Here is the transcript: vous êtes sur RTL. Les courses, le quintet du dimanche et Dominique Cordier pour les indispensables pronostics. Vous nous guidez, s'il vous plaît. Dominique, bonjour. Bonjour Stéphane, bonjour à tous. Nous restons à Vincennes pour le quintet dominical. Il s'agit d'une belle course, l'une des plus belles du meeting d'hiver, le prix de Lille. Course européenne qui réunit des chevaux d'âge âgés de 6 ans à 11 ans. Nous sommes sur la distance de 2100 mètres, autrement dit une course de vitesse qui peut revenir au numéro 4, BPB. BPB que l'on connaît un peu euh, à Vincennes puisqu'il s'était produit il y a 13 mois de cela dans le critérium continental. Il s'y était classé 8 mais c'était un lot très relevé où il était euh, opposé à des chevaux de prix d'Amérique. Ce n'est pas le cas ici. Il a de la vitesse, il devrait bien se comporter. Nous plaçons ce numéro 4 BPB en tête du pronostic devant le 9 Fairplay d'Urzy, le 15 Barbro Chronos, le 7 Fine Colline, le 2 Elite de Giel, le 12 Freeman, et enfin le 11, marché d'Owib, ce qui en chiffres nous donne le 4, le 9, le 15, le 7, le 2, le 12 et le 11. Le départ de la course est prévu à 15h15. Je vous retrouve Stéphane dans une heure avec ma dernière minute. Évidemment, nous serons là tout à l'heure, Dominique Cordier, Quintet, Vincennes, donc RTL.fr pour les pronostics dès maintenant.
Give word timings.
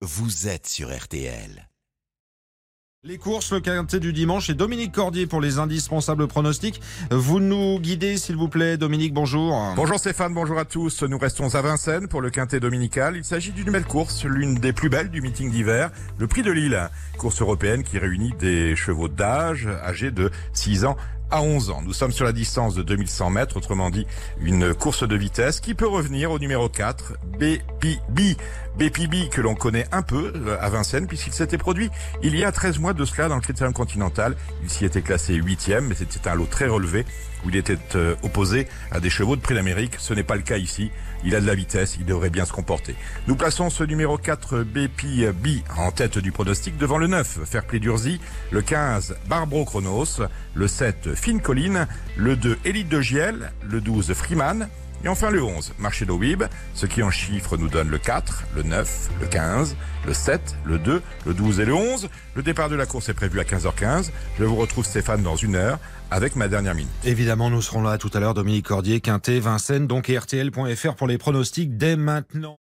vous 0.00 0.46
êtes 0.46 0.68
sur 0.68 0.96
RTL. 0.96 1.68
Les 3.02 3.18
courses, 3.18 3.52
le 3.52 3.60
quintet 3.60 3.98
du 3.98 4.12
dimanche 4.12 4.48
et 4.48 4.54
Dominique 4.54 4.92
Cordier 4.92 5.26
pour 5.26 5.40
les 5.40 5.58
indispensables 5.58 6.28
pronostics. 6.28 6.80
Vous 7.10 7.40
nous 7.40 7.80
guidez, 7.80 8.16
s'il 8.16 8.36
vous 8.36 8.48
plaît. 8.48 8.76
Dominique, 8.76 9.12
bonjour. 9.12 9.56
Bonjour 9.74 9.98
Stéphane, 9.98 10.34
bonjour 10.34 10.58
à 10.58 10.64
tous. 10.64 11.02
Nous 11.02 11.18
restons 11.18 11.52
à 11.56 11.62
Vincennes 11.62 12.06
pour 12.06 12.20
le 12.20 12.30
quintet 12.30 12.60
dominical. 12.60 13.16
Il 13.16 13.24
s'agit 13.24 13.50
d'une 13.50 13.72
belle 13.72 13.86
course, 13.86 14.24
l'une 14.24 14.54
des 14.54 14.72
plus 14.72 14.88
belles 14.88 15.10
du 15.10 15.20
meeting 15.20 15.50
d'hiver, 15.50 15.90
le 16.18 16.28
prix 16.28 16.42
de 16.42 16.52
Lille. 16.52 16.90
Course 17.18 17.42
européenne 17.42 17.82
qui 17.82 17.98
réunit 17.98 18.34
des 18.38 18.76
chevaux 18.76 19.08
d'âge 19.08 19.66
âgés 19.66 20.12
de 20.12 20.30
6 20.52 20.84
ans 20.84 20.96
à 21.30 21.42
11 21.42 21.70
ans. 21.70 21.82
Nous 21.82 21.92
sommes 21.92 22.12
sur 22.12 22.24
la 22.24 22.32
distance 22.32 22.74
de 22.74 22.82
2100 22.82 23.30
mètres, 23.30 23.56
autrement 23.56 23.90
dit 23.90 24.06
une 24.40 24.74
course 24.74 25.06
de 25.06 25.16
vitesse 25.16 25.60
qui 25.60 25.74
peut 25.74 25.86
revenir 25.86 26.30
au 26.30 26.38
numéro 26.38 26.68
4, 26.68 27.14
BPB. 27.80 28.36
BPB 28.78 29.28
que 29.30 29.40
l'on 29.40 29.54
connaît 29.54 29.86
un 29.92 30.02
peu 30.02 30.32
euh, 30.34 30.56
à 30.60 30.68
Vincennes 30.68 31.06
puisqu'il 31.06 31.32
s'était 31.32 31.58
produit 31.58 31.90
il 32.22 32.36
y 32.36 32.44
a 32.44 32.52
13 32.52 32.78
mois 32.78 32.92
de 32.92 33.04
cela 33.04 33.28
dans 33.28 33.36
le 33.36 33.40
critérium 33.40 33.72
continental. 33.72 34.36
Il 34.62 34.70
s'y 34.70 34.84
était 34.84 35.02
classé 35.02 35.34
8 35.34 35.70
mais 35.82 35.94
c'était 35.94 36.28
un 36.28 36.34
lot 36.34 36.46
très 36.46 36.66
relevé 36.66 37.04
où 37.44 37.50
il 37.50 37.56
était 37.56 37.78
euh, 37.94 38.14
opposé 38.22 38.68
à 38.90 39.00
des 39.00 39.10
chevaux 39.10 39.36
de 39.36 39.40
prix 39.40 39.54
d'Amérique. 39.54 39.94
Ce 39.98 40.14
n'est 40.14 40.22
pas 40.22 40.36
le 40.36 40.42
cas 40.42 40.56
ici. 40.56 40.90
Il 41.24 41.34
a 41.34 41.40
de 41.40 41.46
la 41.46 41.54
vitesse, 41.54 41.96
il 41.98 42.06
devrait 42.06 42.30
bien 42.30 42.44
se 42.44 42.52
comporter. 42.52 42.94
Nous 43.26 43.34
plaçons 43.34 43.70
ce 43.70 43.84
numéro 43.84 44.18
4 44.18 44.62
BPB 44.62 45.64
en 45.76 45.90
tête 45.90 46.18
du 46.18 46.32
pronostic 46.32 46.76
devant 46.76 46.98
le 46.98 47.08
9 47.08 47.40
Fairplay 47.44 47.80
d'Urzy, 47.80 48.20
le 48.50 48.62
15 48.62 49.16
Barbro 49.26 49.64
Chronos, 49.64 50.22
le 50.54 50.68
7 50.68 51.14
Fine 51.14 51.40
Colline, 51.40 51.86
le 52.16 52.36
2 52.36 52.58
Elite 52.64 52.88
de 52.88 53.00
Giel, 53.00 53.52
le 53.68 53.80
12 53.80 54.12
Freeman, 54.14 54.68
et 55.04 55.08
enfin 55.08 55.30
le 55.30 55.42
11, 55.42 55.74
marché 55.78 56.04
d'Owib, 56.04 56.44
ce 56.74 56.86
qui 56.86 57.02
en 57.02 57.10
chiffres 57.10 57.56
nous 57.56 57.68
donne 57.68 57.88
le 57.88 57.98
4, 57.98 58.44
le 58.56 58.62
9, 58.62 59.10
le 59.20 59.26
15, 59.26 59.76
le 60.06 60.14
7, 60.14 60.56
le 60.64 60.78
2, 60.78 61.02
le 61.26 61.34
12 61.34 61.60
et 61.60 61.64
le 61.64 61.74
11. 61.74 62.08
Le 62.34 62.42
départ 62.42 62.68
de 62.68 62.76
la 62.76 62.86
course 62.86 63.08
est 63.08 63.14
prévu 63.14 63.38
à 63.40 63.44
15h15. 63.44 64.10
Je 64.38 64.44
vous 64.44 64.56
retrouve 64.56 64.84
Stéphane 64.84 65.22
dans 65.22 65.36
une 65.36 65.56
heure 65.56 65.78
avec 66.10 66.36
ma 66.36 66.48
dernière 66.48 66.74
minute. 66.74 66.90
Évidemment, 67.04 67.50
nous 67.50 67.62
serons 67.62 67.82
là 67.82 67.98
tout 67.98 68.10
à 68.14 68.20
l'heure, 68.20 68.34
Dominique 68.34 68.66
Cordier, 68.66 69.00
Quintet, 69.00 69.38
Vincennes, 69.38 69.86
donc 69.86 70.08
RTL.fr 70.08 70.94
pour 70.94 71.06
les 71.06 71.18
pronostics 71.18 71.76
dès 71.76 71.96
maintenant. 71.96 72.58